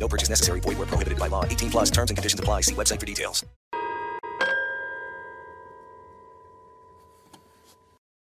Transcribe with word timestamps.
No 0.00 0.08
purchase 0.08 0.30
necessary. 0.30 0.60
Void 0.60 0.78
where 0.78 0.88
prohibited 0.88 1.18
by 1.18 1.28
law. 1.28 1.44
18 1.44 1.70
plus 1.70 1.90
terms 1.90 2.10
and 2.10 2.16
conditions 2.16 2.40
apply. 2.40 2.62
See 2.62 2.74
website 2.74 2.98
for 2.98 3.06
details. 3.06 3.44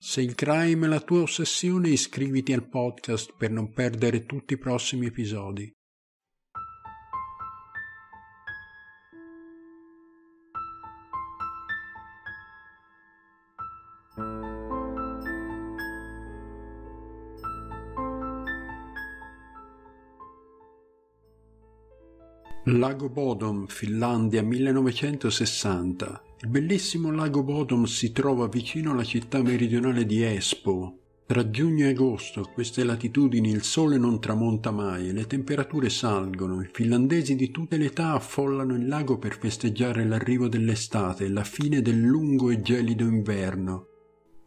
Se 0.05 0.21
il 0.21 0.35
crime 0.35 0.87
è 0.87 0.89
la 0.89 1.01
tua 1.01 1.23
ossessione, 1.23 1.89
iscriviti 1.89 2.53
al 2.53 2.69
podcast 2.69 3.35
per 3.39 3.51
non 3.51 3.73
perdere 3.73 4.27
tutti 4.27 4.55
i 4.55 4.59
prossimi 4.59 5.07
episodi. 5.07 5.73
Lago 22.79 23.11
Bodom, 23.11 23.67
Finlandia 23.67 24.43
1960. 24.43 26.23
Il 26.41 26.49
bellissimo 26.49 27.11
lago 27.11 27.43
Bodom 27.43 27.85
si 27.85 28.13
trova 28.13 28.49
vicino 28.49 28.93
alla 28.93 29.05
città 29.05 29.43
meridionale 29.43 30.07
di 30.07 30.23
Espoo. 30.23 30.97
Tra 31.27 31.51
giugno 31.51 31.85
e 31.85 31.91
agosto, 31.91 32.41
a 32.41 32.49
queste 32.49 32.83
latitudini, 32.85 33.51
il 33.51 33.63
sole 33.63 33.99
non 33.99 34.21
tramonta 34.21 34.71
mai 34.71 35.11
e 35.11 35.13
le 35.13 35.27
temperature 35.27 35.91
salgono. 35.91 36.63
I 36.63 36.71
finlandesi 36.73 37.37
di 37.37 37.51
tutte 37.51 37.77
le 37.77 37.87
età 37.87 38.13
affollano 38.13 38.75
il 38.75 38.89
lago 38.89 39.19
per 39.19 39.39
festeggiare 39.39 40.07
l'arrivo 40.07 40.49
dell'estate 40.49 41.27
e 41.27 41.29
la 41.29 41.45
fine 41.45 41.83
del 41.83 42.01
lungo 42.01 42.49
e 42.51 42.63
gelido 42.63 43.05
inverno. 43.05 43.92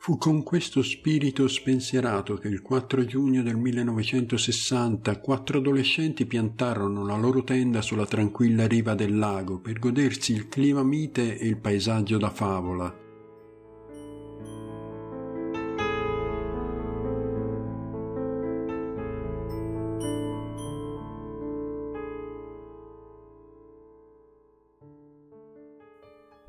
Fu 0.05 0.19
con 0.19 0.43
questo 0.43 0.83
spirito 0.83 1.47
spensierato 1.47 2.35
che 2.35 2.47
il 2.47 2.61
4 2.61 3.05
giugno 3.05 3.41
del 3.41 3.57
1960 3.57 5.19
quattro 5.19 5.57
adolescenti 5.57 6.27
piantarono 6.27 7.03
la 7.03 7.17
loro 7.17 7.43
tenda 7.43 7.81
sulla 7.81 8.05
tranquilla 8.05 8.67
riva 8.67 8.93
del 8.93 9.17
lago 9.17 9.57
per 9.57 9.79
godersi 9.79 10.31
il 10.31 10.47
clima 10.47 10.83
mite 10.83 11.39
e 11.39 11.47
il 11.47 11.57
paesaggio 11.57 12.19
da 12.19 12.29
favola. 12.29 13.04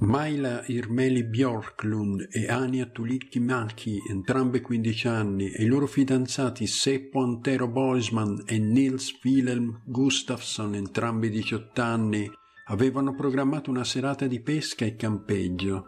Maila 0.07 0.63
Irmeli 0.69 1.25
Björklund 1.25 2.29
e 2.31 2.47
Ania 2.47 2.87
Tulikki-Maki, 2.87 4.03
entrambe 4.09 4.61
15 4.61 5.09
anni, 5.09 5.51
e 5.51 5.65
i 5.65 5.67
loro 5.67 5.89
fidanzati 5.89 6.65
Seppo 6.69 7.25
Antero 7.25 7.67
Boisman 7.67 8.45
e 8.47 8.57
Nils 8.61 9.19
Wilhelm 9.25 9.81
Gustafsson, 9.85 10.77
entrambi 10.77 11.29
18 11.29 11.83
anni, 11.83 12.31
avevano 12.67 13.17
programmato 13.17 13.69
una 13.69 13.83
serata 13.83 14.29
di 14.29 14.39
pesca 14.39 14.85
e 14.85 14.95
campeggio. 14.95 15.87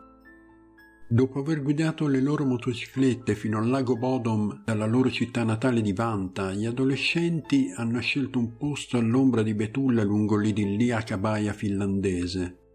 Dopo 1.08 1.38
aver 1.38 1.62
guidato 1.62 2.08
le 2.08 2.20
loro 2.20 2.44
motociclette 2.44 3.36
fino 3.36 3.58
al 3.58 3.68
lago 3.68 3.96
Bodom 3.96 4.64
dalla 4.64 4.86
loro 4.86 5.12
città 5.12 5.44
natale 5.44 5.80
di 5.80 5.92
Vanta, 5.92 6.52
gli 6.52 6.66
adolescenti 6.66 7.72
hanno 7.72 8.00
scelto 8.00 8.40
un 8.40 8.56
posto 8.56 8.98
all'ombra 8.98 9.44
di 9.44 9.54
betulla 9.54 10.02
lungo 10.02 10.36
l'idilliaca 10.36 11.16
baia 11.18 11.52
finlandese. 11.52 12.66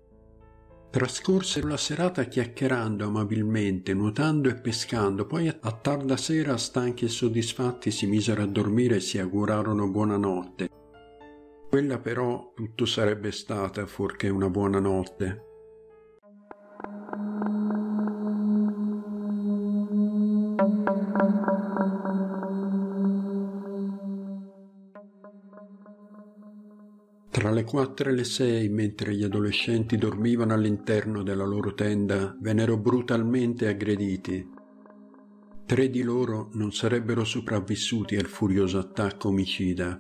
Trascorsero 0.94 1.70
la 1.70 1.78
serata 1.78 2.26
chiacchierando 2.26 3.08
amabilmente, 3.08 3.96
nuotando 3.96 4.48
e 4.48 4.54
pescando, 4.54 5.26
poi 5.26 5.48
a 5.48 5.72
tarda 5.72 6.16
sera, 6.18 6.56
stanchi 6.56 7.06
e 7.06 7.08
soddisfatti, 7.08 7.90
si 7.90 8.06
misero 8.06 8.44
a 8.44 8.46
dormire 8.46 8.98
e 8.98 9.00
si 9.00 9.18
augurarono 9.18 9.90
buonanotte. 9.90 10.70
Quella 11.68 11.98
però 11.98 12.52
tutto 12.54 12.86
sarebbe 12.86 13.32
stata 13.32 13.88
fuorché 13.88 14.30
una 14.30 14.52
buonanotte. 14.52 15.44
Tra 20.56 21.63
le 27.54 27.64
quattro 27.64 28.10
e 28.10 28.14
le 28.14 28.24
sei, 28.24 28.68
mentre 28.70 29.16
gli 29.16 29.24
adolescenti 29.24 29.98
dormivano 29.98 30.54
all'interno 30.54 31.24
della 31.24 31.46
loro 31.46 31.74
tenda, 31.74 32.36
vennero 32.42 32.78
brutalmente 32.78 33.68
aggrediti. 33.68 34.50
Tre 35.66 35.90
di 35.90 36.02
loro 36.02 36.50
non 36.54 36.74
sarebbero 36.74 37.24
sopravvissuti 37.24 38.18
al 38.18 38.26
furioso 38.26 38.80
attacco 38.80 39.30
omicida. 39.30 39.98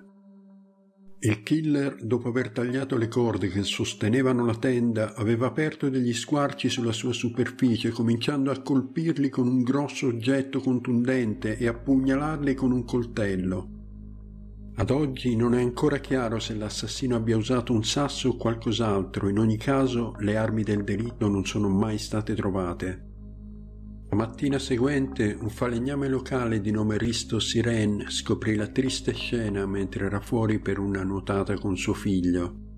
Il 1.19 1.41
killer, 1.41 1.95
dopo 2.03 2.27
aver 2.27 2.51
tagliato 2.51 2.97
le 2.97 3.07
corde 3.07 3.47
che 3.47 3.63
sostenevano 3.63 4.45
la 4.45 4.55
tenda, 4.55 5.15
aveva 5.15 5.47
aperto 5.47 5.87
degli 5.87 6.13
squarci 6.13 6.67
sulla 6.67 6.91
sua 6.91 7.13
superficie, 7.13 7.91
cominciando 7.91 8.51
a 8.51 8.61
colpirli 8.61 9.29
con 9.29 9.47
un 9.47 9.63
grosso 9.63 10.07
oggetto 10.07 10.59
contundente 10.59 11.57
e 11.57 11.67
a 11.67 11.73
pugnalarli 11.73 12.53
con 12.55 12.73
un 12.73 12.83
coltello. 12.83 13.72
Ad 14.75 14.89
oggi 14.89 15.35
non 15.35 15.53
è 15.53 15.61
ancora 15.61 15.99
chiaro 15.99 16.39
se 16.39 16.55
l'assassino 16.55 17.15
abbia 17.15 17.37
usato 17.37 17.73
un 17.73 17.83
sasso 17.83 18.29
o 18.29 18.37
qualcos'altro, 18.37 19.29
in 19.29 19.37
ogni 19.37 19.55
caso 19.55 20.15
le 20.17 20.35
armi 20.35 20.63
del 20.63 20.83
delitto 20.83 21.27
non 21.27 21.45
sono 21.45 21.69
mai 21.69 21.99
state 21.99 22.33
trovate. 22.33 23.11
La 24.09 24.15
mattina 24.15 24.57
seguente 24.57 25.37
un 25.39 25.49
falegname 25.49 26.07
locale 26.07 26.59
di 26.59 26.71
nome 26.71 26.97
Risto 26.97 27.39
Siren 27.39 28.05
scoprì 28.09 28.55
la 28.55 28.67
triste 28.67 29.13
scena 29.13 29.65
mentre 29.67 30.05
era 30.05 30.19
fuori 30.19 30.59
per 30.59 30.79
una 30.79 31.03
nuotata 31.03 31.53
con 31.55 31.77
suo 31.77 31.93
figlio. 31.93 32.72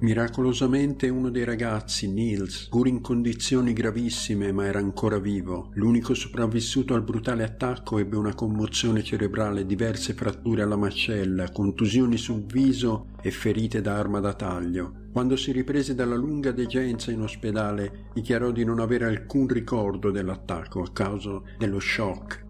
Miracolosamente 0.00 1.08
uno 1.08 1.28
dei 1.28 1.42
ragazzi, 1.42 2.08
Niels, 2.08 2.68
pur 2.68 2.86
in 2.86 3.00
condizioni 3.00 3.72
gravissime 3.72 4.52
ma 4.52 4.64
era 4.64 4.78
ancora 4.78 5.18
vivo, 5.18 5.70
l'unico 5.74 6.14
sopravvissuto 6.14 6.94
al 6.94 7.02
brutale 7.02 7.42
attacco 7.42 7.98
ebbe 7.98 8.16
una 8.16 8.32
commozione 8.32 9.02
cerebrale, 9.02 9.66
diverse 9.66 10.12
fratture 10.12 10.62
alla 10.62 10.76
mascella, 10.76 11.50
contusioni 11.50 12.16
sul 12.16 12.44
viso 12.44 13.08
e 13.20 13.32
ferite 13.32 13.80
da 13.80 13.96
arma 13.96 14.20
da 14.20 14.34
taglio. 14.34 15.06
Quando 15.10 15.34
si 15.34 15.50
riprese 15.50 15.96
dalla 15.96 16.14
lunga 16.14 16.52
degenza 16.52 17.10
in 17.10 17.22
ospedale, 17.22 18.10
dichiarò 18.14 18.52
di 18.52 18.62
non 18.64 18.78
avere 18.78 19.06
alcun 19.06 19.48
ricordo 19.48 20.12
dell'attacco 20.12 20.80
a 20.80 20.92
causa 20.92 21.42
dello 21.58 21.80
shock 21.80 22.46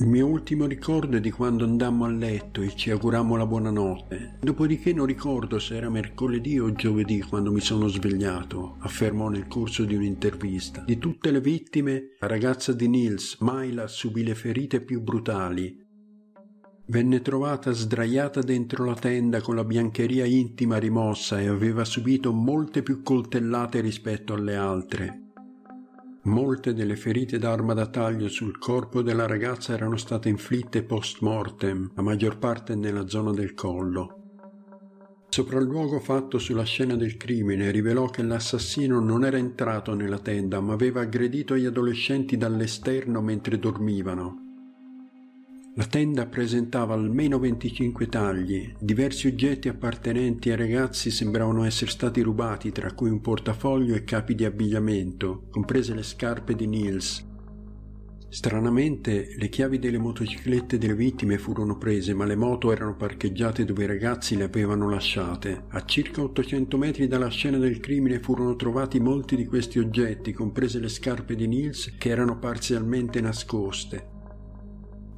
Il 0.00 0.06
mio 0.06 0.26
ultimo 0.26 0.64
ricordo 0.64 1.18
è 1.18 1.20
di 1.20 1.30
quando 1.30 1.64
andammo 1.64 2.06
a 2.06 2.10
letto 2.10 2.62
e 2.62 2.74
ci 2.74 2.90
augurammo 2.90 3.36
la 3.36 3.44
buonanotte. 3.44 4.38
Dopodiché 4.40 4.94
non 4.94 5.04
ricordo 5.04 5.58
se 5.58 5.76
era 5.76 5.90
mercoledì 5.90 6.58
o 6.58 6.72
giovedì 6.72 7.20
quando 7.20 7.52
mi 7.52 7.60
sono 7.60 7.86
svegliato, 7.86 8.76
affermò 8.78 9.28
nel 9.28 9.46
corso 9.46 9.84
di 9.84 9.94
un'intervista. 9.94 10.84
Di 10.86 10.96
tutte 10.96 11.30
le 11.30 11.42
vittime, 11.42 12.16
la 12.18 12.28
ragazza 12.28 12.72
di 12.72 12.88
Nils, 12.88 13.36
Maila, 13.40 13.86
subì 13.88 14.24
le 14.24 14.34
ferite 14.34 14.80
più 14.80 15.02
brutali. 15.02 15.86
Venne 16.86 17.20
trovata 17.20 17.70
sdraiata 17.70 18.40
dentro 18.40 18.86
la 18.86 18.94
tenda 18.94 19.42
con 19.42 19.54
la 19.54 19.64
biancheria 19.64 20.24
intima 20.24 20.78
rimossa 20.78 21.38
e 21.42 21.46
aveva 21.46 21.84
subito 21.84 22.32
molte 22.32 22.82
più 22.82 23.02
coltellate 23.02 23.82
rispetto 23.82 24.32
alle 24.32 24.56
altre. 24.56 25.29
Molte 26.22 26.74
delle 26.74 26.96
ferite 26.96 27.38
d'arma 27.38 27.72
da 27.72 27.86
taglio 27.86 28.28
sul 28.28 28.58
corpo 28.58 29.00
della 29.00 29.26
ragazza 29.26 29.72
erano 29.72 29.96
state 29.96 30.28
inflitte 30.28 30.82
post 30.82 31.20
mortem, 31.22 31.92
la 31.94 32.02
maggior 32.02 32.36
parte 32.36 32.74
nella 32.74 33.08
zona 33.08 33.32
del 33.32 33.54
collo. 33.54 34.16
Sopralluogo 35.30 35.98
fatto 35.98 36.38
sulla 36.38 36.64
scena 36.64 36.94
del 36.96 37.16
crimine 37.16 37.70
rivelò 37.70 38.06
che 38.06 38.22
l'assassino 38.22 39.00
non 39.00 39.24
era 39.24 39.38
entrato 39.38 39.94
nella 39.94 40.18
tenda, 40.18 40.60
ma 40.60 40.74
aveva 40.74 41.00
aggredito 41.00 41.56
gli 41.56 41.64
adolescenti 41.64 42.36
dall'esterno 42.36 43.22
mentre 43.22 43.58
dormivano. 43.58 44.49
La 45.76 45.84
tenda 45.84 46.26
presentava 46.26 46.94
almeno 46.94 47.38
25 47.38 48.08
tagli, 48.08 48.74
diversi 48.80 49.28
oggetti 49.28 49.68
appartenenti 49.68 50.50
ai 50.50 50.56
ragazzi 50.56 51.12
sembravano 51.12 51.62
essere 51.64 51.92
stati 51.92 52.22
rubati, 52.22 52.72
tra 52.72 52.92
cui 52.92 53.08
un 53.08 53.20
portafoglio 53.20 53.94
e 53.94 54.02
capi 54.02 54.34
di 54.34 54.44
abbigliamento, 54.44 55.46
comprese 55.48 55.94
le 55.94 56.02
scarpe 56.02 56.56
di 56.56 56.66
Niels. 56.66 57.24
Stranamente 58.28 59.36
le 59.38 59.48
chiavi 59.48 59.78
delle 59.78 59.98
motociclette 59.98 60.76
delle 60.76 60.96
vittime 60.96 61.38
furono 61.38 61.78
prese, 61.78 62.14
ma 62.14 62.24
le 62.24 62.36
moto 62.36 62.72
erano 62.72 62.96
parcheggiate 62.96 63.64
dove 63.64 63.84
i 63.84 63.88
ragazzi 63.88 64.36
le 64.36 64.44
avevano 64.44 64.90
lasciate. 64.90 65.66
A 65.68 65.84
circa 65.84 66.20
800 66.20 66.76
metri 66.78 67.06
dalla 67.06 67.28
scena 67.28 67.58
del 67.58 67.78
crimine 67.78 68.18
furono 68.18 68.56
trovati 68.56 68.98
molti 68.98 69.36
di 69.36 69.46
questi 69.46 69.78
oggetti, 69.78 70.32
comprese 70.32 70.80
le 70.80 70.88
scarpe 70.88 71.36
di 71.36 71.46
Niels, 71.46 71.94
che 71.96 72.08
erano 72.08 72.40
parzialmente 72.40 73.20
nascoste. 73.20 74.18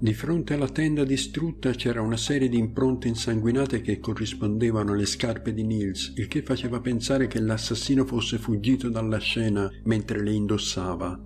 Di 0.02 0.14
fronte 0.14 0.54
alla 0.54 0.68
tenda 0.68 1.04
distrutta 1.04 1.70
c'era 1.70 2.02
una 2.02 2.16
serie 2.16 2.48
di 2.48 2.58
impronte 2.58 3.06
insanguinate 3.06 3.82
che 3.82 4.00
corrispondevano 4.00 4.94
alle 4.94 5.06
scarpe 5.06 5.54
di 5.54 5.62
Nils, 5.62 6.14
il 6.16 6.26
che 6.26 6.42
faceva 6.42 6.80
pensare 6.80 7.28
che 7.28 7.38
l'assassino 7.38 8.04
fosse 8.04 8.38
fuggito 8.38 8.88
dalla 8.88 9.18
scena 9.18 9.70
mentre 9.84 10.20
le 10.20 10.32
indossava. 10.32 11.22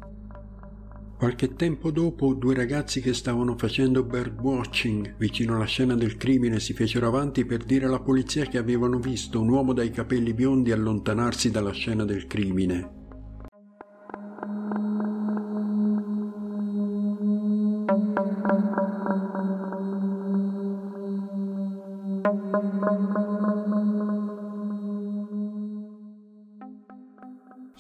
Qualche 1.17 1.55
tempo 1.55 1.90
dopo, 1.90 2.34
due 2.34 2.55
ragazzi 2.55 3.00
che 3.00 3.14
stavano 3.14 3.56
facendo 3.56 4.05
birdwatching 4.05 5.14
vicino 5.17 5.55
alla 5.55 5.64
scena 5.64 5.94
del 5.94 6.19
crimine 6.19 6.61
si 6.61 6.75
fecero 6.75 7.06
avanti 7.06 7.46
per 7.46 7.64
dire 7.64 7.87
alla 7.87 8.00
polizia 8.00 8.44
che 8.44 8.58
avevano 8.58 8.99
visto 8.99 9.40
un 9.40 9.49
uomo 9.49 9.73
dai 9.73 9.90
capelli 9.90 10.34
biondi 10.34 10.70
allontanarsi 10.70 11.50
dalla 11.50 11.73
scena 11.73 12.05
del 12.05 12.26
crimine. 12.26 12.95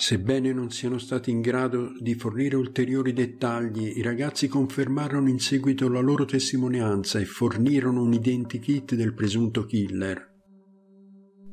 Sebbene 0.06 0.52
non 0.52 0.70
siano 0.70 0.98
stati 0.98 1.32
in 1.32 1.40
grado 1.40 1.90
di 1.98 2.14
fornire 2.14 2.54
ulteriori 2.54 3.12
dettagli, 3.12 3.94
i 3.96 4.02
ragazzi 4.02 4.46
confermarono 4.46 5.28
in 5.28 5.40
seguito 5.40 5.88
la 5.88 5.98
loro 5.98 6.24
testimonianza 6.24 7.18
e 7.18 7.24
fornirono 7.24 8.02
un 8.02 8.12
identikit 8.12 8.94
del 8.94 9.14
presunto 9.14 9.64
killer. 9.64 10.32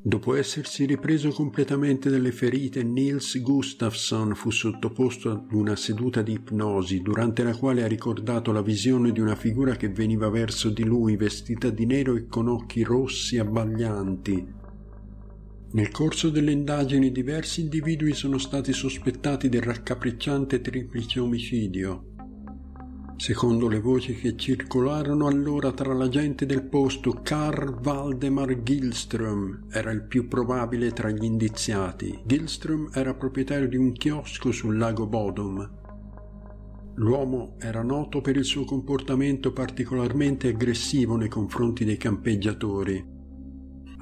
Dopo 0.03 0.35
essersi 0.35 0.85
ripreso 0.85 1.31
completamente 1.31 2.11
dalle 2.11 2.31
ferite, 2.31 2.83
Niels 2.83 3.41
Gustafsson 3.41 4.35
fu 4.35 4.51
sottoposto 4.51 5.31
ad 5.31 5.51
una 5.53 5.75
seduta 5.75 6.21
di 6.21 6.33
ipnosi, 6.33 7.01
durante 7.01 7.41
la 7.41 7.55
quale 7.55 7.81
ha 7.81 7.87
ricordato 7.87 8.51
la 8.51 8.61
visione 8.61 9.11
di 9.11 9.19
una 9.19 9.35
figura 9.35 9.75
che 9.75 9.89
veniva 9.89 10.29
verso 10.29 10.69
di 10.69 10.83
lui 10.83 11.15
vestita 11.15 11.71
di 11.71 11.87
nero 11.87 12.15
e 12.15 12.27
con 12.27 12.47
occhi 12.47 12.83
rossi 12.83 13.39
abbaglianti, 13.39 14.61
nel 15.73 15.89
corso 15.89 16.29
delle 16.29 16.51
indagini 16.51 17.11
diversi 17.11 17.61
individui 17.61 18.13
sono 18.13 18.37
stati 18.37 18.71
sospettati 18.73 19.49
del 19.49 19.63
raccapricciante 19.63 20.61
triplice 20.61 21.19
omicidio. 21.19 22.09
Secondo 23.15 23.67
le 23.67 23.79
voci 23.79 24.15
che 24.15 24.35
circolarono 24.35 25.25
allora 25.25 25.71
tra 25.71 25.93
la 25.93 26.09
gente 26.09 26.45
del 26.45 26.63
posto, 26.63 27.21
Karl 27.23 27.79
Waldemar 27.83 28.61
Gilström 28.61 29.71
era 29.71 29.89
il 29.89 30.03
più 30.03 30.27
probabile 30.27 30.91
tra 30.91 31.09
gli 31.09 31.23
indiziati. 31.23 32.21
Gilström 32.23 32.89
era 32.93 33.15
proprietario 33.15 33.67
di 33.67 33.77
un 33.77 33.93
chiosco 33.93 34.51
sul 34.51 34.77
lago 34.77 35.07
Bodom. 35.07 35.81
L'uomo 36.95 37.55
era 37.59 37.81
noto 37.81 38.21
per 38.21 38.35
il 38.35 38.45
suo 38.45 38.65
comportamento 38.65 39.51
particolarmente 39.51 40.49
aggressivo 40.49 41.15
nei 41.15 41.29
confronti 41.29 41.83
dei 41.83 41.97
campeggiatori. 41.97 43.12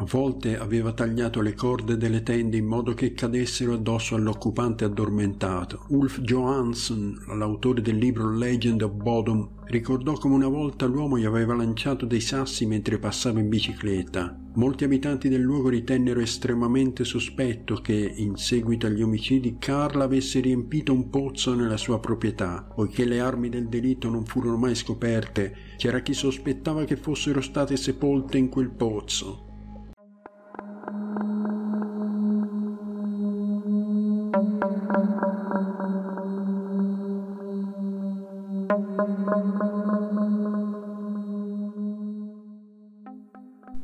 A 0.01 0.05
volte 0.09 0.57
aveva 0.57 0.93
tagliato 0.93 1.41
le 1.41 1.53
corde 1.53 1.95
delle 1.95 2.23
tende 2.23 2.57
in 2.57 2.65
modo 2.65 2.95
che 2.95 3.13
cadessero 3.13 3.73
addosso 3.73 4.15
all'occupante 4.15 4.83
addormentato. 4.83 5.85
Ulf 5.89 6.21
Johansson, 6.21 7.23
l'autore 7.27 7.83
del 7.83 7.97
libro 7.97 8.35
Legend 8.35 8.81
of 8.81 8.93
Bodom, 8.93 9.47
ricordò 9.65 10.13
come 10.13 10.33
una 10.33 10.47
volta 10.47 10.87
l'uomo 10.87 11.19
gli 11.19 11.25
aveva 11.25 11.53
lanciato 11.53 12.07
dei 12.07 12.19
sassi 12.19 12.65
mentre 12.65 12.97
passava 12.97 13.41
in 13.41 13.49
bicicletta. 13.49 14.35
Molti 14.55 14.85
abitanti 14.85 15.29
del 15.29 15.41
luogo 15.41 15.69
ritennero 15.69 16.19
estremamente 16.19 17.03
sospetto 17.03 17.75
che, 17.75 17.93
in 18.15 18.37
seguito 18.37 18.87
agli 18.87 19.03
omicidi, 19.03 19.57
Carl 19.59 20.01
avesse 20.01 20.39
riempito 20.39 20.91
un 20.91 21.11
pozzo 21.11 21.53
nella 21.53 21.77
sua 21.77 21.99
proprietà. 21.99 22.67
Poiché 22.73 23.05
le 23.05 23.19
armi 23.19 23.49
del 23.49 23.67
delitto 23.69 24.09
non 24.09 24.25
furono 24.25 24.57
mai 24.57 24.73
scoperte, 24.73 25.55
c'era 25.77 25.99
chi 25.99 26.15
sospettava 26.15 26.85
che 26.85 26.97
fossero 26.97 27.39
state 27.39 27.77
sepolte 27.77 28.39
in 28.39 28.49
quel 28.49 28.71
pozzo. 28.71 29.49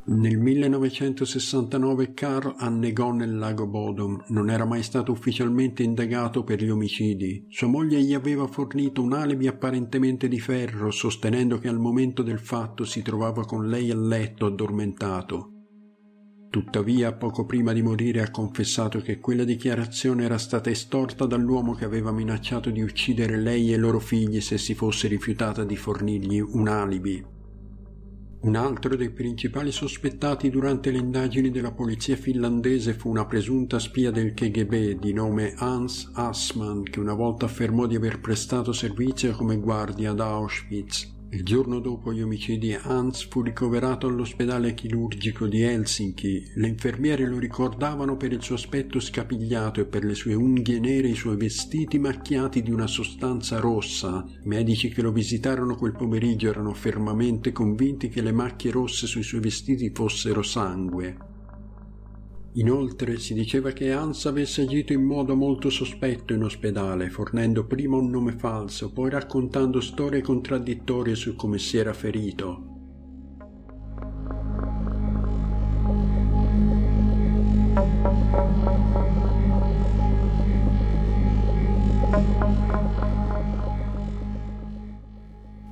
Nel 0.10 0.38
1969 0.38 2.14
Carl 2.14 2.56
annegò 2.58 3.12
nel 3.12 3.38
lago 3.38 3.68
Bodom, 3.68 4.24
non 4.28 4.50
era 4.50 4.66
mai 4.66 4.82
stato 4.82 5.12
ufficialmente 5.12 5.84
indagato 5.84 6.44
per 6.44 6.64
gli 6.64 6.70
omicidi. 6.70 7.46
Sua 7.50 7.68
moglie 7.68 8.02
gli 8.02 8.14
aveva 8.14 8.48
fornito 8.48 9.02
un 9.02 9.14
alibi 9.14 9.48
apparentemente 9.48 10.28
di 10.28 10.40
ferro, 10.40 10.92
sostenendo 10.92 11.60
che 11.60 11.68
al 11.68 11.80
momento 11.80 12.24
del 12.24 12.40
fatto 12.40 12.86
si 12.86 13.02
trovava 13.02 13.46
con 13.46 13.68
lei 13.68 13.92
a 13.92 13.96
letto 13.96 14.46
addormentato. 14.46 15.57
Tuttavia, 16.50 17.14
poco 17.14 17.46
prima 17.46 17.74
di 17.74 17.82
morire 17.82 18.22
ha 18.22 18.32
confessato 18.32 19.00
che 19.02 19.20
quella 19.20 19.44
dichiarazione 19.44 20.24
era 20.24 20.38
stata 20.38 20.70
estorta 20.70 21.26
dall'uomo 21.26 21.74
che 21.74 21.84
aveva 21.84 22.12
minacciato 22.12 22.70
di 22.70 22.82
uccidere 22.82 23.38
lei 23.38 23.72
e 23.72 23.76
i 23.76 23.80
loro 23.80 24.00
figli 24.00 24.40
se 24.40 24.58
si 24.58 24.74
fosse 24.74 25.10
rifiutata 25.10 25.66
di 25.66 25.76
fornirgli 25.76 26.40
un 26.40 26.68
alibi. 26.70 27.36
Un 28.40 28.56
altro 28.56 28.96
dei 28.96 29.10
principali 29.10 29.72
sospettati 29.72 30.50
durante 30.50 30.90
le 30.90 31.00
indagini 31.00 31.52
della 31.52 31.74
polizia 31.74 32.16
finlandese 32.16 32.94
fu 32.94 33.10
una 33.10 33.26
presunta 33.26 33.78
spia 33.78 34.10
del 34.10 34.34
KGB 34.34 35.00
di 35.00 35.12
nome 35.12 35.54
Hans 35.58 36.12
Assmann 36.14 36.84
che 36.84 37.00
una 37.00 37.14
volta 37.14 37.46
affermò 37.46 37.88
di 37.88 37.96
aver 37.96 38.22
prestato 38.22 38.72
servizio 38.72 39.34
come 39.34 39.58
guardia 39.58 40.12
ad 40.12 40.22
Auschwitz 40.22 41.16
il 41.30 41.44
giorno 41.44 41.80
dopo 41.80 42.14
gli 42.14 42.22
omicidi 42.22 42.74
Hans 42.74 43.28
fu 43.28 43.42
ricoverato 43.42 44.08
all'ospedale 44.08 44.74
chirurgico 44.74 45.46
di 45.46 45.62
Helsinki. 45.62 46.52
Le 46.56 46.68
infermiere 46.68 47.26
lo 47.26 47.38
ricordavano 47.38 48.16
per 48.16 48.32
il 48.32 48.42
suo 48.42 48.56
aspetto 48.56 49.02
scapigliato 49.02 49.82
e 49.82 49.86
per 49.86 50.06
le 50.06 50.16
sue 50.16 50.34
unghie 50.34 50.80
nere 50.80 51.10
e 51.10 51.12
i 51.12 51.16
suoi 51.16 51.36
vestiti 51.36 52.00
macchiati 52.00 52.62
di 52.62 52.72
una 52.72 52.88
sostanza 52.88 53.60
rossa. 53.60 54.26
I 54.44 54.48
medici 54.48 54.90
che 54.90 55.02
lo 55.02 55.12
visitarono 55.12 55.76
quel 55.76 55.96
pomeriggio 55.96 56.48
erano 56.48 56.74
fermamente 56.74 57.52
convinti 57.52 58.08
che 58.08 58.22
le 58.22 58.32
macchie 58.32 58.72
rosse 58.72 59.06
sui 59.06 59.24
suoi 59.24 59.42
vestiti 59.42 59.92
fossero 59.94 60.42
sangue. 60.42 61.36
Inoltre 62.58 63.20
si 63.20 63.36
diceva 63.36 63.70
che 63.70 63.92
Hans 63.92 64.26
avesse 64.26 64.64
agito 64.64 64.92
in 64.92 65.04
modo 65.04 65.36
molto 65.36 65.70
sospetto 65.70 66.34
in 66.34 66.42
ospedale, 66.42 67.12
fornendo 67.12 67.68
prima 67.68 67.98
un 67.98 68.10
nome 68.10 68.32
falso, 68.32 68.92
poi 68.92 69.12
raccontando 69.12 69.80
storie 69.80 70.22
contraddittorie 70.22 71.14
su 71.14 71.36
come 71.36 71.60
si 71.60 71.78
era 71.78 71.94
ferito. 71.94 72.78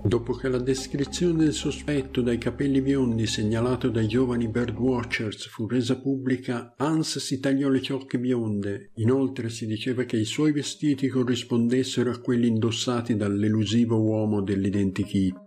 Dopo 0.05 0.33
che 0.33 0.49
la 0.49 0.59
descrizione 0.59 1.45
del 1.45 1.53
sospetto 1.53 2.21
dai 2.21 2.37
capelli 2.37 2.79
biondi 2.79 3.25
segnalato 3.25 3.89
dai 3.89 4.07
giovani 4.07 4.47
birdwatchers 4.47 5.47
fu 5.47 5.65
resa 5.65 5.99
pubblica, 5.99 6.75
Hans 6.77 7.17
si 7.17 7.39
tagliò 7.39 7.69
le 7.69 7.81
ciocche 7.81 8.19
bionde. 8.19 8.91
Inoltre 8.97 9.49
si 9.49 9.65
diceva 9.65 10.03
che 10.03 10.17
i 10.17 10.25
suoi 10.25 10.51
vestiti 10.51 11.07
corrispondessero 11.07 12.11
a 12.11 12.19
quelli 12.19 12.45
indossati 12.47 13.15
dall'elusivo 13.15 13.99
uomo 13.99 14.43
dell'identikit. 14.43 15.44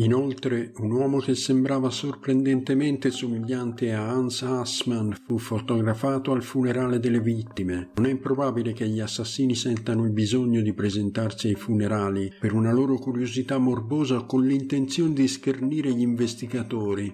Inoltre, 0.00 0.70
un 0.76 0.92
uomo 0.92 1.18
che 1.18 1.34
sembrava 1.34 1.90
sorprendentemente 1.90 3.10
somigliante 3.10 3.92
a 3.92 4.08
Hans 4.08 4.42
Assmann 4.42 5.10
fu 5.26 5.38
fotografato 5.38 6.30
al 6.30 6.44
funerale 6.44 7.00
delle 7.00 7.20
vittime. 7.20 7.90
Non 7.96 8.06
è 8.06 8.10
improbabile 8.10 8.72
che 8.72 8.86
gli 8.86 9.00
assassini 9.00 9.56
sentano 9.56 10.04
il 10.04 10.12
bisogno 10.12 10.60
di 10.60 10.72
presentarsi 10.72 11.48
ai 11.48 11.56
funerali 11.56 12.32
per 12.38 12.52
una 12.52 12.72
loro 12.72 12.96
curiosità 12.96 13.58
morbosa 13.58 14.22
con 14.22 14.46
l'intenzione 14.46 15.14
di 15.14 15.26
schernire 15.26 15.92
gli 15.92 16.02
investigatori. 16.02 17.12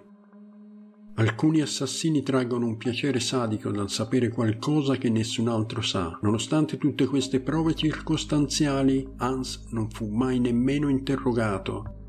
Alcuni 1.15 1.63
assassini 1.63 2.23
traggono 2.23 2.67
un 2.67 2.77
piacere 2.77 3.19
sadico 3.19 3.71
dal 3.71 3.89
sapere 3.89 4.29
qualcosa 4.29 4.97
che 4.97 5.09
nessun 5.09 5.49
altro 5.49 5.81
sa. 5.81 6.19
Nonostante 6.21 6.77
tutte 6.77 7.07
queste 7.07 7.41
prove 7.41 7.75
circostanziali, 7.75 9.09
Hans 9.17 9.69
non 9.71 9.89
fu 9.89 10.07
mai 10.09 10.39
nemmeno 10.39 10.91
interrogato. 10.91 12.03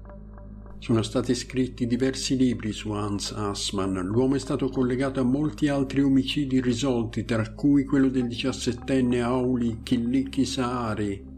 Sono 0.79 1.01
stati 1.01 1.34
scritti 1.34 1.88
diversi 1.88 2.38
libri 2.38 2.72
su 2.72 2.91
Hans 2.91 3.32
Assmann. 3.32 3.98
L'uomo 3.98 4.36
è 4.36 4.39
stato 4.39 4.70
collegato 4.70 5.20
a 5.20 5.24
molti 5.24 5.67
altri 5.67 6.01
omicidi 6.01 6.58
irrisolti, 6.58 7.25
tra 7.25 7.53
cui 7.53 7.86
quello 7.86 8.10
del 8.10 8.27
diciassettenne 8.27 9.22
Auli 9.22 9.79
Killikki 9.82 10.46
Saari. 10.46 11.34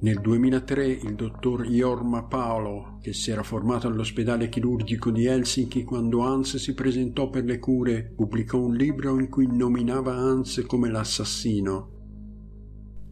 Nel 0.00 0.20
2003 0.20 0.86
il 0.86 1.14
dottor 1.14 1.66
Jorma 1.66 2.24
Paolo, 2.24 2.98
che 3.00 3.14
si 3.14 3.30
era 3.30 3.42
formato 3.42 3.86
all'ospedale 3.86 4.50
chirurgico 4.50 5.10
di 5.10 5.24
Helsinki 5.24 5.82
quando 5.82 6.20
Hans 6.20 6.56
si 6.58 6.74
presentò 6.74 7.30
per 7.30 7.44
le 7.44 7.58
cure, 7.58 8.12
pubblicò 8.14 8.58
un 8.58 8.74
libro 8.74 9.18
in 9.18 9.30
cui 9.30 9.48
nominava 9.50 10.14
Hans 10.14 10.62
come 10.66 10.90
l'assassino. 10.90 12.03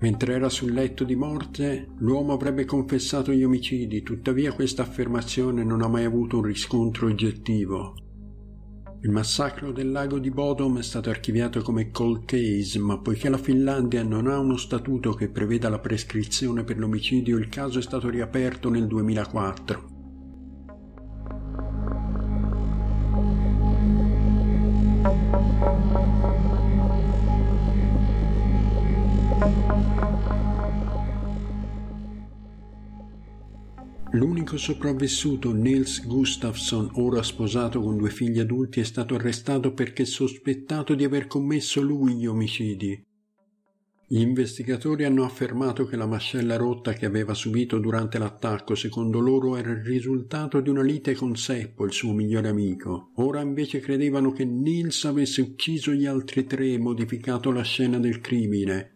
Mentre 0.02 0.34
era 0.34 0.48
sul 0.48 0.72
letto 0.72 1.04
di 1.04 1.14
morte, 1.14 1.86
l'uomo 1.98 2.32
avrebbe 2.32 2.64
confessato 2.64 3.32
gli 3.32 3.44
omicidi, 3.44 4.02
tuttavia 4.02 4.52
questa 4.52 4.82
affermazione 4.82 5.62
non 5.62 5.80
ha 5.80 5.86
mai 5.86 6.04
avuto 6.04 6.38
un 6.38 6.42
riscontro 6.42 7.06
oggettivo. 7.06 7.94
Il 9.02 9.10
massacro 9.10 9.70
del 9.70 9.92
lago 9.92 10.18
di 10.18 10.30
Bodom 10.30 10.80
è 10.80 10.82
stato 10.82 11.08
archiviato 11.08 11.62
come 11.62 11.92
cold 11.92 12.24
case, 12.24 12.80
ma 12.80 12.98
poiché 12.98 13.28
la 13.28 13.38
Finlandia 13.38 14.02
non 14.02 14.26
ha 14.26 14.40
uno 14.40 14.56
statuto 14.56 15.12
che 15.12 15.28
preveda 15.28 15.68
la 15.68 15.78
prescrizione 15.78 16.64
per 16.64 16.78
l'omicidio, 16.78 17.38
il 17.38 17.48
caso 17.48 17.78
è 17.78 17.82
stato 17.82 18.08
riaperto 18.08 18.70
nel 18.70 18.88
2004. 18.88 19.91
L'unico 34.14 34.58
sopravvissuto, 34.58 35.52
Nils 35.52 36.04
Gustafsson, 36.04 36.90
ora 36.96 37.22
sposato 37.22 37.80
con 37.80 37.96
due 37.96 38.10
figli 38.10 38.40
adulti, 38.40 38.80
è 38.80 38.84
stato 38.84 39.14
arrestato 39.14 39.72
perché 39.72 40.04
sospettato 40.04 40.94
di 40.94 41.02
aver 41.02 41.26
commesso 41.26 41.80
lui 41.80 42.16
gli 42.16 42.26
omicidi. 42.26 43.02
Gli 44.06 44.20
investigatori 44.20 45.04
hanno 45.04 45.24
affermato 45.24 45.86
che 45.86 45.96
la 45.96 46.04
mascella 46.04 46.56
rotta 46.56 46.92
che 46.92 47.06
aveva 47.06 47.32
subito 47.32 47.78
durante 47.78 48.18
l'attacco, 48.18 48.74
secondo 48.74 49.18
loro, 49.18 49.56
era 49.56 49.70
il 49.70 49.82
risultato 49.82 50.60
di 50.60 50.68
una 50.68 50.82
lite 50.82 51.14
con 51.14 51.34
Seppo, 51.34 51.86
il 51.86 51.92
suo 51.92 52.12
migliore 52.12 52.48
amico. 52.48 53.12
Ora 53.14 53.40
invece 53.40 53.80
credevano 53.80 54.30
che 54.32 54.44
Nils 54.44 55.06
avesse 55.06 55.40
ucciso 55.40 55.90
gli 55.92 56.04
altri 56.04 56.44
tre 56.44 56.70
e 56.70 56.78
modificato 56.78 57.50
la 57.50 57.62
scena 57.62 57.98
del 57.98 58.20
crimine, 58.20 58.91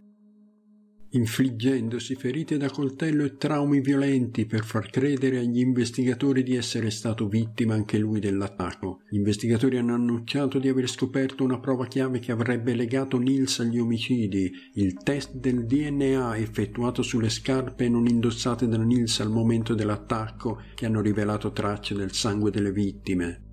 infliggendosi 1.17 2.15
ferite 2.15 2.57
da 2.57 2.71
coltello 2.71 3.25
e 3.25 3.37
traumi 3.37 3.81
violenti 3.81 4.47
per 4.47 4.65
far 4.65 4.91
credere 4.91 5.39
agli 5.39 5.59
investigatori 5.59 6.43
di 6.43 6.55
essere 6.55 6.91
stato 6.91 7.27
vittima 7.27 7.75
anche 7.75 7.99
lui 7.99 8.21
dell'attacco. 8.21 9.01
Gli 9.09 9.17
investigatori 9.17 9.79
hanno 9.79 9.95
annunciato 9.95 10.59
di 10.59 10.69
aver 10.69 10.89
scoperto 10.89 11.43
una 11.43 11.59
prova 11.59 11.87
chiave 11.87 12.19
che 12.19 12.33
avrebbe 12.33 12.75
legato 12.75 13.19
Nils 13.19 13.61
agli 13.61 13.79
omicidi, 13.79 14.53
il 14.75 14.95
test 15.03 15.35
del 15.35 15.67
DNA 15.67 16.37
effettuato 16.37 17.03
sulle 17.03 17.31
scarpe 17.31 17.89
non 17.89 18.07
indossate 18.07 18.69
da 18.69 18.77
Nils 18.77 19.21
al 19.21 19.31
momento 19.31 19.75
dell'attacco 19.75 20.63
che 20.75 20.87
hanno 20.87 21.01
rivelato 21.01 21.53
tracce 21.53 21.95
del 21.95 22.13
sangue 22.13 22.51
delle 22.51 22.73
vittime. 22.73 23.46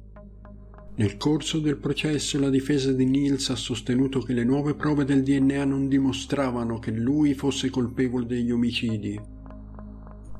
Nel 0.95 1.17
corso 1.17 1.59
del 1.59 1.77
processo 1.77 2.39
la 2.39 2.51
difesa 2.51 2.91
di 2.91 3.05
Niels 3.05 3.49
ha 3.49 3.55
sostenuto 3.55 4.19
che 4.19 4.33
le 4.33 4.43
nuove 4.43 4.75
prove 4.75 5.05
del 5.05 5.23
DNA 5.23 5.65
non 5.65 5.87
dimostravano 5.87 6.77
che 6.77 6.91
lui 6.91 7.33
fosse 7.33 7.71
colpevole 7.71 8.27
degli 8.27 8.51
omicidi. 8.51 9.19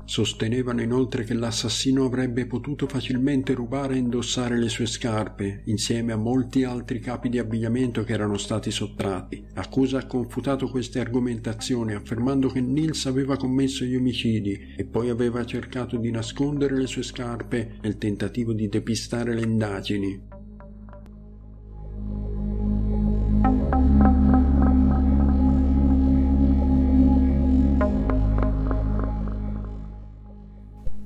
Sostenevano 0.04 0.80
inoltre 0.80 1.24
che 1.24 1.34
l'assassino 1.34 2.04
avrebbe 2.04 2.46
potuto 2.46 2.86
facilmente 2.86 3.52
rubare 3.52 3.94
e 3.94 3.98
indossare 3.98 4.56
le 4.56 4.68
sue 4.68 4.86
scarpe, 4.86 5.62
insieme 5.64 6.12
a 6.12 6.16
molti 6.16 6.62
altri 6.62 7.00
capi 7.00 7.30
di 7.30 7.38
abbigliamento 7.38 8.04
che 8.04 8.12
erano 8.12 8.36
stati 8.36 8.70
sottratti. 8.70 9.44
L'accusa 9.54 9.98
ha 9.98 10.06
confutato 10.06 10.68
queste 10.68 11.00
argomentazioni 11.00 11.94
affermando 11.94 12.48
che 12.48 12.60
Nils 12.60 13.06
aveva 13.06 13.36
commesso 13.36 13.84
gli 13.84 13.96
omicidi 13.96 14.74
e 14.76 14.84
poi 14.84 15.08
aveva 15.08 15.44
cercato 15.44 15.96
di 15.96 16.12
nascondere 16.12 16.76
le 16.76 16.86
sue 16.86 17.02
scarpe 17.02 17.78
nel 17.82 17.98
tentativo 17.98 18.52
di 18.52 18.68
depistare 18.68 19.34
le 19.34 19.42
indagini. 19.42 20.33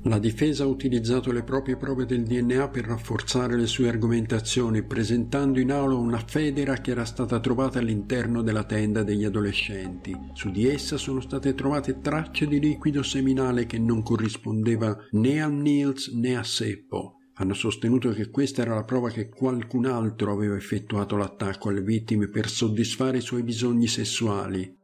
La 0.09 0.17
difesa 0.17 0.63
ha 0.63 0.65
utilizzato 0.65 1.31
le 1.31 1.43
proprie 1.43 1.77
prove 1.77 2.07
del 2.07 2.23
DNA 2.23 2.69
per 2.69 2.85
rafforzare 2.85 3.55
le 3.55 3.67
sue 3.67 3.89
argomentazioni, 3.89 4.81
presentando 4.81 5.59
in 5.59 5.71
aula 5.71 5.93
una 5.93 6.17
federa 6.17 6.77
che 6.77 6.89
era 6.89 7.05
stata 7.05 7.39
trovata 7.39 7.77
all'interno 7.77 8.41
della 8.41 8.63
tenda 8.63 9.03
degli 9.03 9.23
adolescenti. 9.23 10.17
Su 10.33 10.49
di 10.49 10.67
essa 10.67 10.97
sono 10.97 11.21
state 11.21 11.53
trovate 11.53 11.99
tracce 12.01 12.47
di 12.47 12.59
liquido 12.59 13.03
seminale 13.03 13.67
che 13.67 13.77
non 13.77 14.01
corrispondeva 14.01 14.97
né 15.11 15.43
a 15.43 15.47
Niels 15.47 16.07
né 16.07 16.35
a 16.35 16.43
Seppo. 16.43 17.17
Hanno 17.35 17.53
sostenuto 17.53 18.09
che 18.09 18.31
questa 18.31 18.63
era 18.63 18.73
la 18.73 18.85
prova 18.85 19.11
che 19.11 19.29
qualcun 19.29 19.85
altro 19.85 20.31
aveva 20.31 20.55
effettuato 20.55 21.17
l'attacco 21.17 21.69
alle 21.69 21.83
vittime 21.83 22.29
per 22.29 22.49
soddisfare 22.49 23.19
i 23.19 23.21
suoi 23.21 23.43
bisogni 23.43 23.85
sessuali. 23.85 24.75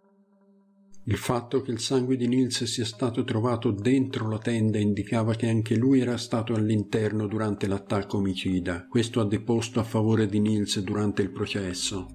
Il 1.07 1.17
fatto 1.17 1.61
che 1.61 1.69
il 1.69 1.79
sangue 1.79 2.17
di 2.17 2.27
Nils 2.27 2.63
sia 2.63 2.83
stato 2.83 3.23
trovato 3.23 3.69
dentro 3.69 4.27
la 4.27 4.39
tenda 4.39 4.79
indicava 4.79 5.35
che 5.35 5.47
anche 5.47 5.75
lui 5.75 5.99
era 5.99 6.17
stato 6.17 6.55
all'interno 6.55 7.27
durante 7.27 7.67
l'attacco 7.67 8.17
omicida. 8.17 8.87
Questo 8.89 9.19
ha 9.19 9.25
deposto 9.25 9.79
a 9.79 9.83
favore 9.83 10.25
di 10.25 10.39
Nils 10.39 10.79
durante 10.79 11.21
il 11.21 11.29
processo. 11.29 12.07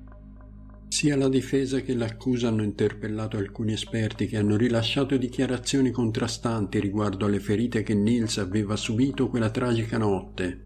Sia 0.88 1.16
la 1.16 1.28
difesa 1.28 1.78
che 1.82 1.94
l'accusa 1.94 2.48
hanno 2.48 2.64
interpellato 2.64 3.36
alcuni 3.36 3.74
esperti 3.74 4.26
che 4.26 4.38
hanno 4.38 4.56
rilasciato 4.56 5.16
dichiarazioni 5.16 5.92
contrastanti 5.92 6.80
riguardo 6.80 7.26
alle 7.26 7.38
ferite 7.38 7.84
che 7.84 7.94
Nils 7.94 8.38
aveva 8.38 8.74
subito 8.74 9.28
quella 9.28 9.50
tragica 9.50 9.98
notte. 9.98 10.64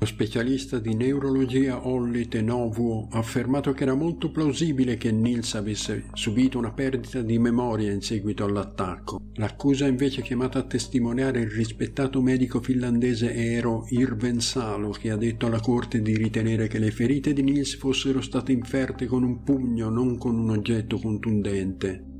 Lo 0.00 0.06
specialista 0.06 0.78
di 0.78 0.94
neurologia 0.94 1.88
Olli 1.88 2.28
Tenovuo 2.28 3.08
ha 3.10 3.18
affermato 3.18 3.72
che 3.72 3.82
era 3.82 3.94
molto 3.94 4.30
plausibile 4.30 4.96
che 4.96 5.10
Nils 5.10 5.56
avesse 5.56 6.04
subito 6.12 6.56
una 6.56 6.70
perdita 6.70 7.20
di 7.20 7.36
memoria 7.40 7.90
in 7.90 8.00
seguito 8.00 8.44
all'attacco. 8.44 9.20
L'accusa 9.34 9.86
ha 9.86 9.88
invece 9.88 10.22
chiamato 10.22 10.56
a 10.56 10.62
testimoniare 10.62 11.40
il 11.40 11.50
rispettato 11.50 12.22
medico 12.22 12.60
finlandese 12.60 13.34
Eero 13.34 13.86
Irvensalo 13.88 14.90
che 14.90 15.10
ha 15.10 15.16
detto 15.16 15.46
alla 15.46 15.60
corte 15.60 16.00
di 16.00 16.16
ritenere 16.16 16.68
che 16.68 16.78
le 16.78 16.92
ferite 16.92 17.32
di 17.32 17.42
Nils 17.42 17.74
fossero 17.76 18.20
state 18.20 18.52
inferte 18.52 19.06
con 19.06 19.24
un 19.24 19.42
pugno, 19.42 19.88
non 19.88 20.16
con 20.16 20.38
un 20.38 20.50
oggetto 20.50 21.00
contundente. 21.00 22.17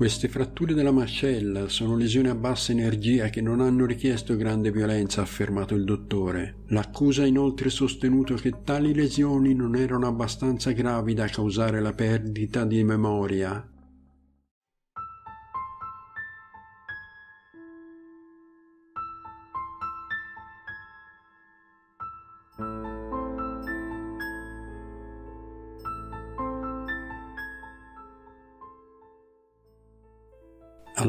Queste 0.00 0.28
fratture 0.28 0.72
della 0.72 0.92
mascella 0.92 1.68
sono 1.68 1.94
lesioni 1.94 2.28
a 2.28 2.34
bassa 2.34 2.72
energia 2.72 3.28
che 3.28 3.42
non 3.42 3.60
hanno 3.60 3.84
richiesto 3.84 4.34
grande 4.34 4.70
violenza, 4.70 5.20
ha 5.20 5.24
affermato 5.24 5.74
il 5.74 5.84
dottore. 5.84 6.62
L'accusa 6.68 7.24
ha 7.24 7.26
inoltre 7.26 7.68
sostenuto 7.68 8.34
che 8.36 8.62
tali 8.64 8.94
lesioni 8.94 9.52
non 9.52 9.76
erano 9.76 10.06
abbastanza 10.06 10.70
gravi 10.70 11.12
da 11.12 11.26
causare 11.26 11.82
la 11.82 11.92
perdita 11.92 12.64
di 12.64 12.82
memoria 12.82 13.62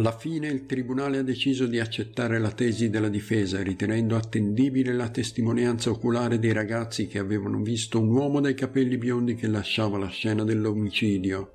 Alla 0.02 0.18
fine 0.18 0.48
il 0.48 0.66
tribunale 0.66 1.20
ha 1.20 1.22
deciso 1.22 1.68
di 1.68 1.80
accettare 1.80 2.40
la 2.40 2.50
tesi 2.50 2.90
della 2.90 3.08
difesa, 3.08 3.62
ritenendo 3.62 4.16
attendibile 4.16 4.94
la 4.94 5.10
testimonianza 5.10 5.92
oculare 5.92 6.40
dei 6.40 6.54
ragazzi 6.54 7.06
che 7.06 7.20
avevano 7.20 7.62
visto 7.62 8.00
un 8.00 8.10
uomo 8.10 8.42
dai 8.42 8.56
capelli 8.56 8.98
biondi 8.98 9.36
che 9.36 9.46
lasciava 9.46 10.00
la 10.00 10.08
scena 10.08 10.44
dell'omicidio. 10.44 11.52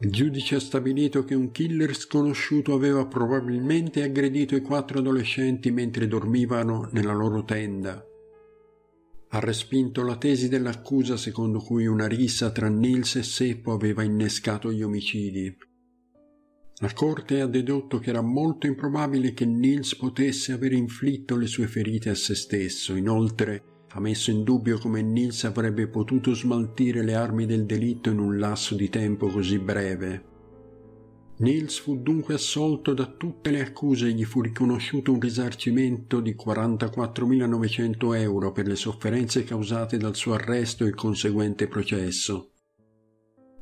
Il 0.00 0.10
giudice 0.12 0.54
ha 0.54 0.60
stabilito 0.60 1.24
che 1.24 1.34
un 1.34 1.50
killer 1.50 1.94
sconosciuto 1.94 2.72
aveva 2.72 3.04
probabilmente 3.04 4.02
aggredito 4.02 4.56
i 4.56 4.62
quattro 4.62 5.00
adolescenti 5.00 5.70
mentre 5.70 6.08
dormivano 6.08 6.88
nella 6.92 7.12
loro 7.12 7.44
tenda. 7.44 8.02
Ha 9.28 9.38
respinto 9.40 10.02
la 10.04 10.16
tesi 10.16 10.48
dell'accusa 10.48 11.18
secondo 11.18 11.58
cui 11.58 11.86
una 11.86 12.06
rissa 12.06 12.50
tra 12.50 12.68
Nils 12.68 13.16
e 13.16 13.22
Seppo 13.22 13.72
aveva 13.72 14.02
innescato 14.02 14.72
gli 14.72 14.80
omicidi. 14.80 15.65
La 16.80 16.92
corte 16.92 17.40
ha 17.40 17.46
dedotto 17.46 17.98
che 17.98 18.10
era 18.10 18.20
molto 18.20 18.66
improbabile 18.66 19.32
che 19.32 19.46
Nils 19.46 19.96
potesse 19.96 20.52
aver 20.52 20.72
inflitto 20.72 21.36
le 21.36 21.46
sue 21.46 21.66
ferite 21.66 22.10
a 22.10 22.14
se 22.14 22.34
stesso. 22.34 22.94
Inoltre 22.94 23.62
ha 23.88 24.00
messo 24.00 24.30
in 24.30 24.42
dubbio 24.42 24.78
come 24.78 25.00
Nils 25.00 25.44
avrebbe 25.44 25.88
potuto 25.88 26.34
smaltire 26.34 27.02
le 27.02 27.14
armi 27.14 27.46
del 27.46 27.64
delitto 27.64 28.10
in 28.10 28.18
un 28.18 28.38
lasso 28.38 28.74
di 28.74 28.90
tempo 28.90 29.28
così 29.28 29.58
breve. 29.58 30.34
Niels 31.38 31.78
fu 31.78 32.00
dunque 32.00 32.34
assolto 32.34 32.94
da 32.94 33.06
tutte 33.06 33.50
le 33.50 33.60
accuse 33.60 34.08
e 34.08 34.12
gli 34.12 34.24
fu 34.24 34.40
riconosciuto 34.40 35.12
un 35.12 35.20
risarcimento 35.20 36.20
di 36.20 36.34
44.900 36.34 38.16
euro 38.16 38.52
per 38.52 38.66
le 38.66 38.76
sofferenze 38.76 39.44
causate 39.44 39.98
dal 39.98 40.14
suo 40.14 40.32
arresto 40.32 40.84
e 40.84 40.88
il 40.88 40.94
conseguente 40.94 41.68
processo. 41.68 42.52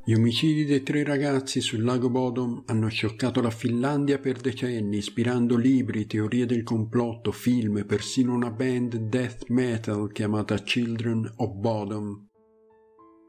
Gli 0.07 0.13
omicidi 0.13 0.67
dei 0.67 0.83
tre 0.83 1.03
ragazzi 1.03 1.63
sul 1.63 1.83
lago 1.83 2.11
Bodom 2.11 2.65
hanno 2.67 2.89
scioccato 2.89 3.41
la 3.41 3.49
Finlandia 3.49 4.19
per 4.19 4.39
decenni, 4.39 4.99
ispirando 4.99 5.57
libri, 5.57 6.05
teorie 6.05 6.45
del 6.45 6.63
complotto, 6.63 7.33
film 7.33 7.79
e 7.79 7.87
persino 7.87 8.35
una 8.35 8.51
band 8.51 8.97
death 8.97 9.49
metal 9.49 10.13
chiamata 10.13 10.57
Children 10.57 11.33
of 11.37 11.55
Bodom. 11.55 12.29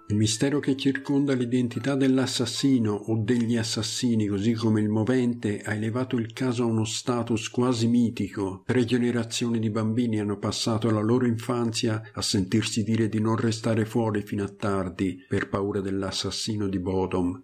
Il 0.08 0.18
mistero 0.18 0.60
che 0.60 0.78
circonda 0.78 1.34
l'identità 1.34 1.96
dell'assassino 1.96 2.94
o 2.94 3.18
degli 3.18 3.58
assassini, 3.58 4.28
così 4.28 4.54
come 4.54 4.80
il 4.80 4.88
movente, 4.88 5.62
ha 5.62 5.74
elevato 5.74 6.16
il 6.16 6.32
caso 6.32 6.62
a 6.62 6.68
uno 6.68 6.84
status 6.84 7.50
quasi 7.50 7.88
mitico. 7.88 8.62
Tre 8.68 8.86
generazioni 8.86 9.58
di 9.58 9.72
bambini 9.72 10.20
hanno 10.20 10.38
passato 10.38 10.92
la 10.92 11.02
loro 11.02 11.26
infanzia 11.26 12.04
a 12.14 12.22
sentirsi 12.22 12.84
dire 12.84 13.10
di 13.10 13.20
non 13.20 13.36
restare 13.36 13.84
fuori 13.86 14.22
fino 14.22 14.44
a 14.44 14.50
tardi 14.50 15.26
per 15.28 15.50
paura 15.50 15.82
dell'assassino 15.82 16.68
di 16.68 16.78
Bodom. 16.78 17.44